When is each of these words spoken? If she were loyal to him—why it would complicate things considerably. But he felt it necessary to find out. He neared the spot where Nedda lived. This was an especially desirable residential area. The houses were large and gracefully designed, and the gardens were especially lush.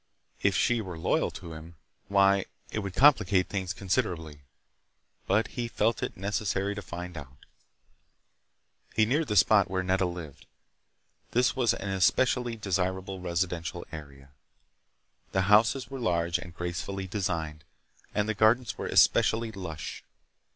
If 0.41 0.55
she 0.57 0.81
were 0.81 0.97
loyal 0.97 1.29
to 1.29 1.53
him—why 1.53 2.45
it 2.71 2.79
would 2.79 2.95
complicate 2.95 3.49
things 3.49 3.71
considerably. 3.71 4.41
But 5.27 5.49
he 5.49 5.67
felt 5.67 6.01
it 6.01 6.17
necessary 6.17 6.73
to 6.73 6.81
find 6.81 7.15
out. 7.15 7.45
He 8.95 9.05
neared 9.05 9.27
the 9.27 9.35
spot 9.35 9.69
where 9.69 9.83
Nedda 9.83 10.07
lived. 10.07 10.47
This 11.33 11.55
was 11.55 11.75
an 11.75 11.89
especially 11.89 12.55
desirable 12.55 13.19
residential 13.19 13.85
area. 13.91 14.31
The 15.33 15.41
houses 15.41 15.91
were 15.91 15.99
large 15.99 16.39
and 16.39 16.51
gracefully 16.55 17.05
designed, 17.05 17.63
and 18.15 18.27
the 18.27 18.33
gardens 18.33 18.79
were 18.79 18.87
especially 18.87 19.51
lush. 19.51 20.03